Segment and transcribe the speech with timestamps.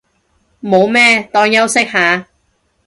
[0.63, 2.25] 冇咩，當休息下